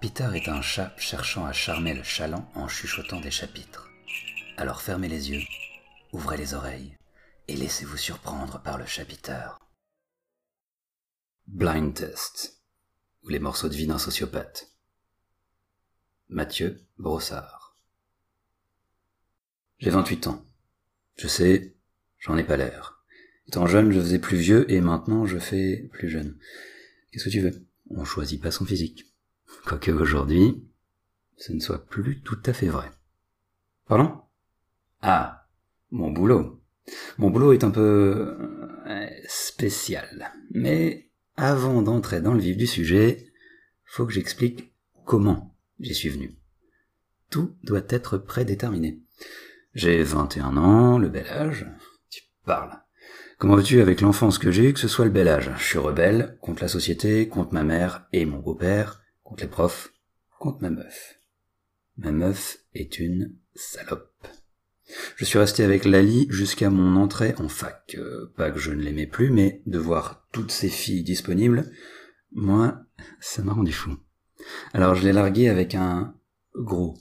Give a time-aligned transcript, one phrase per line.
[0.00, 3.88] Peter est un chat cherchant à charmer le chaland en chuchotant des chapitres.
[4.56, 5.42] Alors fermez les yeux,
[6.12, 6.98] ouvrez les oreilles
[7.48, 9.58] et laissez-vous surprendre par le chapiteur.
[11.46, 12.62] Blind Test,
[13.22, 14.70] ou les morceaux de vie d'un sociopathe.
[16.28, 17.76] Mathieu Brossard.
[19.78, 20.44] J'ai 28 ans.
[21.16, 21.76] Je sais,
[22.18, 22.93] j'en ai pas l'air.
[23.48, 26.36] Étant jeune, je faisais plus vieux et maintenant je fais plus jeune.
[27.10, 27.64] Qu'est-ce que tu veux?
[27.90, 29.14] On choisit pas son physique.
[29.66, 30.64] Quoique aujourd'hui,
[31.36, 32.90] ce ne soit plus tout à fait vrai.
[33.86, 34.20] Pardon?
[35.02, 35.46] Ah,
[35.90, 36.62] mon boulot.
[37.18, 38.36] Mon boulot est un peu
[38.86, 40.32] euh, spécial.
[40.50, 43.32] Mais avant d'entrer dans le vif du sujet,
[43.84, 44.72] faut que j'explique
[45.04, 46.36] comment j'y suis venu.
[47.30, 49.02] Tout doit être prédéterminé.
[49.74, 51.66] J'ai 21 ans, le bel âge.
[52.10, 52.83] Tu parles.
[53.38, 55.50] Comment veux-tu avec l'enfance que j'ai eue que ce soit le bel âge?
[55.58, 59.92] Je suis rebelle, contre la société, contre ma mère et mon beau-père, contre les profs,
[60.38, 61.18] contre ma meuf.
[61.96, 64.12] Ma meuf est une salope.
[65.16, 67.96] Je suis resté avec Lali jusqu'à mon entrée en fac.
[67.98, 71.70] Euh, pas que je ne l'aimais plus, mais de voir toutes ces filles disponibles,
[72.32, 72.84] moi,
[73.20, 73.96] ça m'a rendu fou.
[74.72, 76.14] Alors je l'ai largué avec un
[76.54, 76.96] gros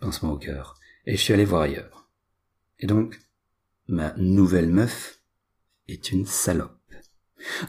[0.00, 0.74] pincement au cœur,
[1.06, 2.08] et je suis allé voir ailleurs.
[2.80, 3.20] Et donc,
[3.86, 5.17] ma nouvelle meuf
[5.88, 6.74] est une salope.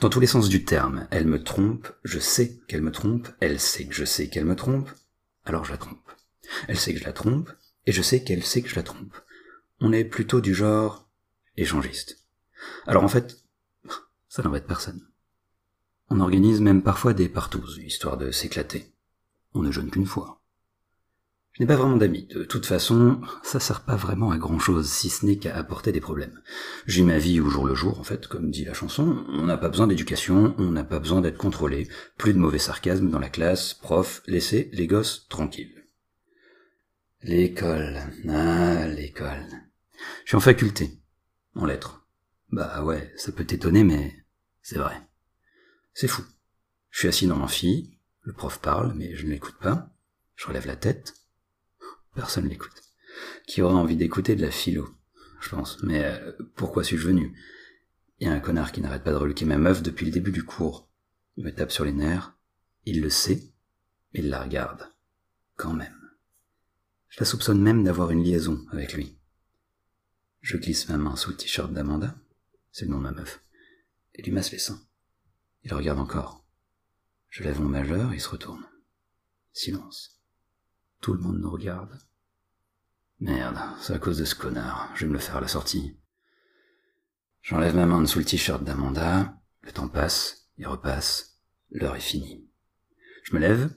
[0.02, 3.60] Dans tous les sens du terme, elle me trompe, je sais qu'elle me trompe, elle
[3.60, 4.90] sait que je sais qu'elle me trompe,
[5.46, 6.10] alors je la trompe.
[6.68, 7.52] Elle sait que je la trompe,
[7.86, 9.16] et je sais qu'elle sait que je la trompe
[9.82, 11.10] on est plutôt du genre
[11.58, 12.26] échangiste.
[12.86, 13.44] Alors en fait,
[14.28, 15.08] ça n'embête personne.
[16.10, 18.94] On organise même parfois des partouzes, histoire de s'éclater.
[19.54, 20.39] On ne jeûne qu'une fois.
[21.60, 22.26] N'ai pas vraiment d'amis.
[22.26, 25.92] De toute façon, ça sert pas vraiment à grand chose, si ce n'est qu'à apporter
[25.92, 26.42] des problèmes.
[26.88, 29.26] J'ai ma vie au jour le jour, en fait, comme dit la chanson.
[29.28, 31.90] On n'a pas besoin d'éducation, on n'a pas besoin d'être contrôlé.
[32.18, 35.84] Plus de mauvais sarcasme dans la classe, prof, laissez les gosses tranquilles.
[37.24, 38.00] L'école.
[38.30, 39.46] Ah, l'école.
[40.24, 41.02] Je suis en faculté,
[41.56, 42.08] en lettres.
[42.54, 44.16] Bah ouais, ça peut t'étonner, mais
[44.62, 44.96] c'est vrai.
[45.94, 46.24] C'est fou.
[46.90, 49.90] Je suis assis dans l'amphi, le prof parle, mais je ne l'écoute pas.
[50.38, 51.19] Je relève la tête.
[52.16, 52.82] Personne l'écoute.
[53.48, 54.90] Qui aurait envie d'écouter de la philo
[55.42, 55.82] Je pense.
[55.84, 57.38] Mais euh, pourquoi suis-je venu?
[58.20, 60.32] Il y a un connard qui n'arrête pas de reluquer ma meuf depuis le début
[60.32, 60.90] du cours.
[61.38, 62.36] Il me tape sur les nerfs.
[62.86, 63.52] Il le sait.
[64.14, 64.90] Il la regarde.
[65.56, 65.96] Quand même.
[67.10, 69.18] Je la soupçonne même d'avoir une liaison avec lui.
[70.42, 72.16] Je glisse ma main sous le t-shirt d'Amanda,
[72.72, 73.44] c'est le nom de ma meuf,
[74.14, 74.82] et lui masse les seins.
[75.64, 76.46] Il regarde encore.
[77.30, 78.66] Je lève mon majeur et il se retourne.
[79.52, 80.19] Silence.
[81.02, 81.98] Tout le monde nous regarde.
[83.20, 84.92] Merde, c'est à cause de ce connard.
[84.96, 85.98] Je vais me le faire à la sortie.
[87.42, 89.34] J'enlève ma main sous le t-shirt d'Amanda.
[89.62, 91.38] Le temps passe, il repasse.
[91.72, 92.48] L'heure est finie.
[93.24, 93.74] Je me lève.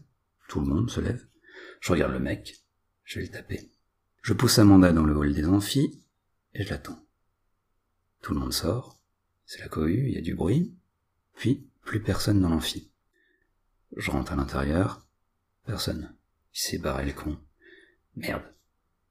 [0.48, 1.26] Tout le monde se lève.
[1.80, 2.64] Je regarde le mec.
[3.04, 3.72] Je vais le taper.
[4.22, 6.04] Je pousse Amanda dans le hall des amphis
[6.54, 7.04] et je l'attends.
[8.20, 9.00] Tout le monde sort,
[9.46, 10.76] c'est la cohue, il y a du bruit,
[11.34, 12.92] puis plus personne dans l'amphi.
[13.96, 15.04] Je rentre à l'intérieur,
[15.66, 16.14] personne.
[16.54, 17.38] Il s'est barré le con.
[18.16, 18.44] Merde.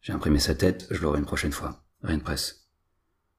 [0.02, 1.84] J'ai imprimé sa tête, je l'aurai une prochaine fois.
[2.02, 2.68] Rien de presse.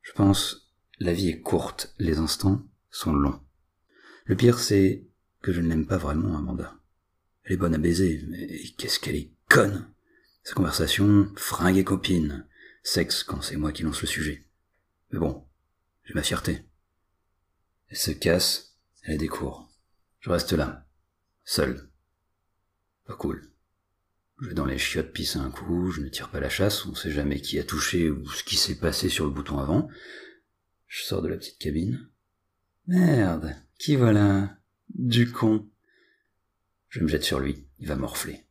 [0.02, 3.40] Je pense, la vie est courte, les instants sont longs.
[4.24, 5.06] Le pire, c'est
[5.40, 6.76] que je ne l'aime pas vraiment, Amanda.
[7.44, 9.92] Elle est bonne à baiser, mais qu'est-ce qu'elle est conne
[10.44, 12.46] Sa conversation, fringue et copine
[12.82, 14.44] sexe quand c'est moi qui lance le sujet.
[15.10, 15.46] Mais bon,
[16.04, 16.64] j'ai ma fierté.
[17.88, 19.70] Elle se casse, elle cours.
[20.20, 20.86] Je reste là,
[21.44, 21.90] seul.
[23.06, 23.51] Pas cool.
[24.42, 26.97] Je vais dans les chiottes pisser un coup, je ne tire pas la chasse, on
[26.97, 29.88] sait jamais qui a touché ou ce qui s'est passé sur le bouton avant.
[30.88, 32.08] Je sors de la petite cabine.
[32.88, 34.58] Merde, qui voilà?
[34.88, 35.70] Du con.
[36.88, 38.44] Je me jette sur lui, il va morfler.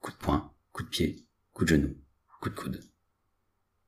[0.00, 1.96] Coup de poing, coup de pied, coup de genou,
[2.40, 2.82] coup de coude.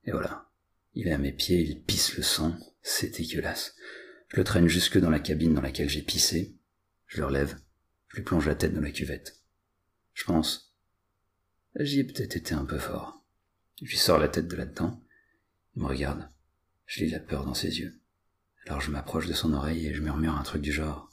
[0.04, 0.48] Et voilà.
[0.94, 2.56] Il est à mes pieds, il pisse le sang.
[2.82, 3.74] C'est dégueulasse.
[4.28, 6.56] Je le traîne jusque dans la cabine dans laquelle j'ai pissé.
[7.08, 7.58] Je le relève.
[8.06, 9.42] Je lui plonge la tête dans la cuvette.
[10.14, 10.67] Je pense.
[11.78, 13.24] J'y ai peut-être été un peu fort.
[13.82, 15.02] Je lui sors la tête de là-dedans.
[15.74, 16.28] Il me regarde.
[16.86, 18.00] Je lis la peur dans ses yeux.
[18.66, 21.10] Alors je m'approche de son oreille et je murmure un truc du genre.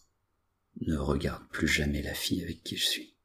[0.82, 3.16] Ne regarde plus jamais la fille avec qui je suis.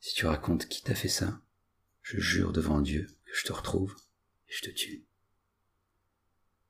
[0.00, 1.40] Si tu racontes qui t'a fait ça,
[2.02, 3.96] je jure devant Dieu je te retrouve
[4.48, 5.04] et je te tue.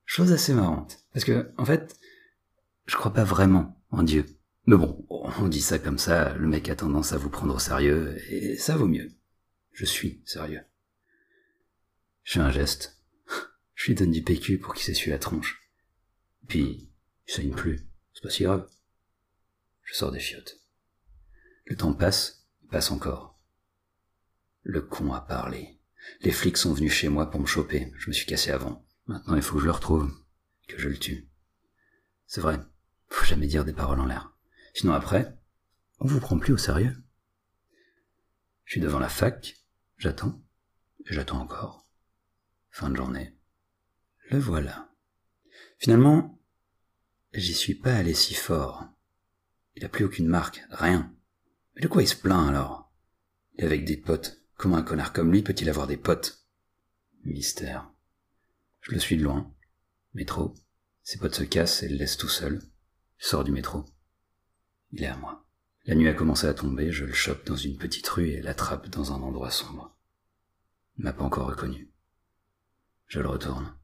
[0.05, 1.05] Chose assez marrante.
[1.12, 1.99] Parce que, en fait,
[2.87, 4.27] je crois pas vraiment en Dieu.
[4.67, 7.59] Mais bon, on dit ça comme ça, le mec a tendance à vous prendre au
[7.59, 9.11] sérieux, et ça vaut mieux.
[9.73, 10.62] Je suis sérieux.
[12.23, 13.03] Je fais un geste.
[13.75, 15.69] Je lui donne du PQ pour qu'il s'essuie la tronche.
[16.47, 16.91] Puis,
[17.26, 17.88] il saigne plus.
[18.14, 18.69] C'est pas si grave.
[19.82, 20.61] Je sors des chiottes.
[21.65, 23.38] Le temps passe, il passe encore.
[24.62, 25.79] Le con a parlé.
[26.20, 27.93] Les flics sont venus chez moi pour me choper.
[27.97, 28.87] Je me suis cassé avant.
[29.06, 30.11] Maintenant, il faut que je le retrouve.
[30.69, 31.29] Que je le tue.
[32.26, 32.61] C'est vrai.
[33.08, 34.32] Faut jamais dire des paroles en l'air.
[34.72, 35.36] Sinon après,
[35.98, 36.96] on vous prend plus au sérieux.
[38.64, 39.56] Je suis devant la fac.
[39.98, 40.42] J'attends.
[41.06, 41.86] Et j'attends encore.
[42.70, 43.36] Fin de journée.
[44.30, 44.88] Le voilà.
[45.78, 46.40] Finalement,
[47.34, 48.86] j'y suis pas allé si fort.
[49.74, 51.14] Il a plus aucune marque, rien.
[51.74, 52.92] Mais de quoi il se plaint alors?
[53.58, 54.42] Et avec des potes.
[54.56, 56.46] Comment un connard comme lui peut-il avoir des potes?
[57.24, 57.90] Mystère.
[58.80, 59.54] Je le suis de loin.
[60.14, 60.54] Métro.
[61.02, 62.62] Ses potes se cassent et le laissent tout seul.
[63.19, 63.84] Je sors du métro.
[64.93, 65.44] Il est à moi.
[65.87, 68.89] La nuit a commencé à tomber, je le chope dans une petite rue et l'attrape
[68.89, 69.97] dans un endroit sombre.
[70.97, 71.91] Il m'a pas encore reconnu.
[73.06, 73.75] Je le retourne.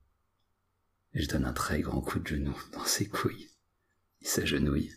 [1.14, 3.50] Et je donne un très grand coup de genou dans ses couilles.
[4.20, 4.94] Il s'agenouille,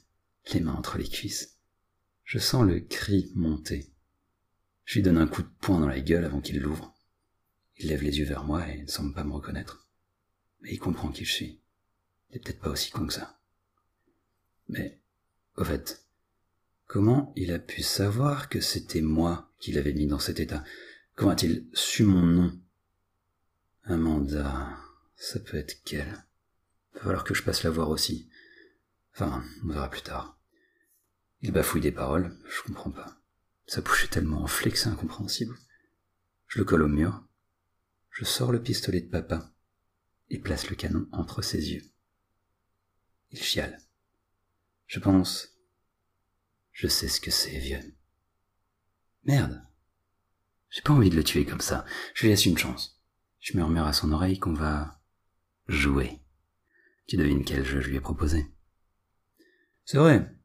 [0.53, 1.57] les mains entre les cuisses.
[2.23, 3.91] Je sens le cri monter.
[4.85, 6.93] Je lui donne un coup de poing dans la gueule avant qu'il l'ouvre.
[7.77, 9.87] Il lève les yeux vers moi et ne semble pas me reconnaître.
[10.61, 11.61] Mais il comprend qui je suis.
[12.29, 13.39] Il est peut-être pas aussi con que ça.
[14.67, 15.00] Mais,
[15.61, 16.05] au fait,
[16.87, 20.63] comment il a pu savoir que c'était moi qui l'avais mis dans cet état?
[21.15, 22.59] Comment a-t-il su mon nom?
[23.83, 24.77] Amanda,
[25.15, 26.25] ça peut être qu'elle.
[26.95, 28.27] Va falloir que je passe la voir aussi.
[29.13, 30.39] Enfin, on verra plus tard.
[31.41, 33.17] Il bafouille des paroles, je comprends pas.
[33.67, 35.55] Sa bouche est tellement enflée que c'est incompréhensible.
[36.47, 37.23] Je le colle au mur.
[38.09, 39.53] Je sors le pistolet de papa
[40.29, 41.83] et place le canon entre ses yeux.
[43.31, 43.79] Il chiale.
[44.87, 45.50] Je pense.
[46.81, 47.93] Je sais ce que c'est, vieux.
[49.23, 49.61] Merde.
[50.71, 51.85] J'ai pas envie de le tuer comme ça.
[52.15, 52.99] Je lui laisse une chance.
[53.39, 54.99] Je murmure à son oreille qu'on va
[55.67, 56.17] jouer.
[57.05, 58.47] Tu devines quel jeu je lui ai proposé.
[59.85, 60.35] C'est vrai.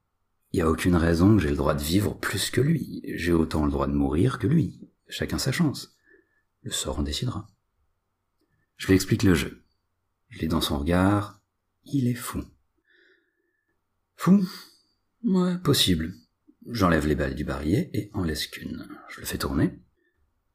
[0.53, 3.01] Il n'y a aucune raison que j'ai le droit de vivre plus que lui.
[3.15, 4.79] J'ai autant le droit de mourir que lui.
[5.09, 5.97] Chacun sa chance.
[6.61, 7.49] Le sort en décidera.
[8.77, 9.65] Je lui explique le jeu.
[10.29, 11.41] Je l'ai dans son regard.
[11.85, 12.45] Il est fou.
[14.17, 14.47] Fou?
[15.25, 16.13] Ouais, possible.
[16.69, 18.89] J'enlève les balles du barillet et en laisse qu'une.
[19.09, 19.79] Je le fais tourner.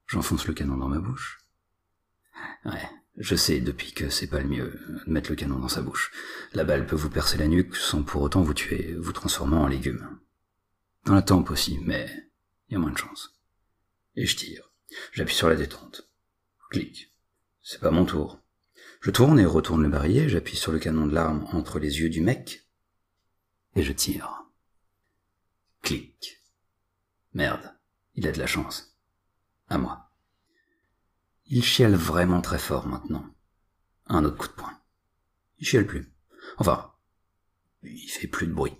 [0.08, 1.40] J'enfonce le canon dans ma bouche.
[2.66, 5.82] Ouais, je sais depuis que c'est pas le mieux de mettre le canon dans sa
[5.82, 6.12] bouche.
[6.54, 9.68] La balle peut vous percer la nuque sans pour autant vous tuer, vous transformant en
[9.68, 10.20] légume.
[11.06, 12.10] Dans la tempe aussi, mais
[12.68, 13.42] il y a moins de chance.
[14.16, 14.70] Et je tire.
[15.14, 16.10] J'appuie sur la détente.
[16.70, 17.14] Clic.
[17.62, 18.42] C'est pas mon tour.
[19.00, 22.10] Je tourne et retourne le barillet, j'appuie sur le canon de l'arme entre les yeux
[22.10, 22.68] du mec,
[23.76, 24.41] et je tire.
[25.82, 26.42] Clic.
[27.34, 27.78] Merde,
[28.16, 28.98] il a de la chance.
[29.68, 30.12] À moi.
[31.46, 33.26] Il chiale vraiment très fort maintenant.
[34.06, 34.80] Un autre coup de poing.
[35.60, 36.14] Il chiale plus.
[36.58, 36.94] Enfin,
[37.84, 38.78] il fait plus de bruit.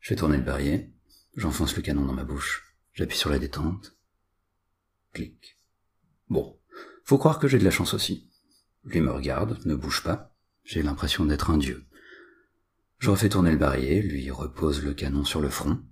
[0.00, 0.92] Je tourner le barillet,
[1.34, 3.96] j'enfonce le canon dans ma bouche, j'appuie sur la détente.
[5.12, 5.58] Clic.
[6.28, 6.60] Bon,
[7.04, 8.30] faut croire que j'ai de la chance aussi.
[8.84, 10.36] Lui me regarde, ne bouge pas.
[10.64, 11.86] J'ai l'impression d'être un dieu.
[12.98, 15.82] Je refais tourner le barillet, lui repose le canon sur le front.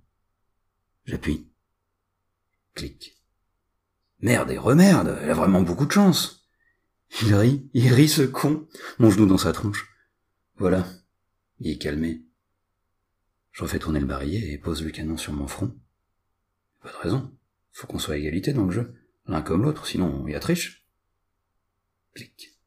[1.05, 1.51] J'appuie.
[2.73, 3.21] Clic.
[4.19, 6.47] Merde et remerde, elle a vraiment beaucoup de chance.
[7.21, 8.67] Il rit, il rit ce con,
[8.97, 9.87] mon genou dans sa tronche.
[10.57, 10.85] Voilà,
[11.59, 12.25] il est calmé.
[13.51, 15.77] Je refais tourner le barillet et pose le canon sur mon front.
[16.81, 17.37] Pas de raison,
[17.71, 18.95] faut qu'on soit égalité dans le jeu,
[19.27, 20.87] l'un comme l'autre, sinon il y a triche.
[22.13, 22.57] Clic.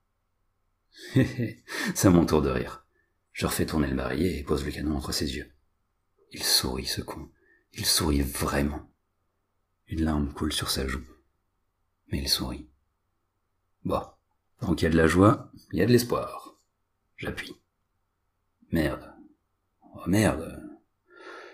[1.14, 2.86] C'est à mon tour de rire.
[3.38, 5.50] Je refais tourner le barillet et pose le canon entre ses yeux.
[6.32, 7.30] Il sourit, ce con.
[7.72, 8.90] Il sourit vraiment.
[9.86, 11.04] Une larme coule sur sa joue
[12.10, 12.68] mais il sourit.
[13.84, 14.02] Bon,
[14.60, 16.58] tant qu'il y a de la joie, il y a de l'espoir.
[17.16, 17.54] J'appuie.
[18.70, 19.14] Merde.
[19.82, 20.62] Oh merde.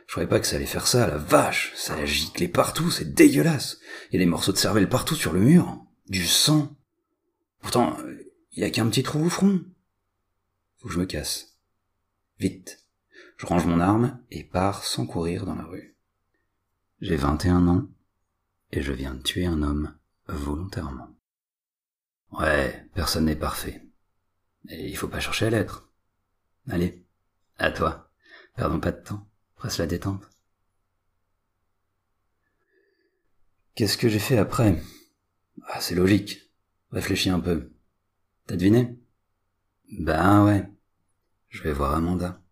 [0.06, 1.72] Je croyais pas que ça allait faire ça, la vache.
[1.74, 3.78] Ça a giclé partout, c'est dégueulasse.
[4.10, 5.84] Il y a des morceaux de cervelle partout sur le mur.
[6.08, 6.76] Du sang.
[7.60, 7.96] Pourtant,
[8.52, 9.60] il y a qu'un petit trou au front.
[10.78, 11.53] Faut que je me casse.
[12.38, 12.84] Vite.
[13.36, 15.96] Je range mon arme et pars sans courir dans la rue.
[17.00, 17.88] J'ai 21 ans
[18.72, 21.14] et je viens de tuer un homme volontairement.
[22.32, 23.82] Ouais, personne n'est parfait.
[24.68, 25.90] Et il faut pas chercher à l'être.
[26.68, 27.04] Allez,
[27.58, 28.10] à toi.
[28.56, 29.28] Perdons pas de temps.
[29.56, 30.28] Presse la détente.
[33.74, 34.82] Qu'est-ce que j'ai fait après?
[35.66, 36.50] Ah, c'est logique.
[36.90, 37.72] Réfléchis un peu.
[38.46, 38.98] T'as deviné?
[39.98, 40.68] Ben ouais.
[41.54, 42.43] Je vais voir Amanda.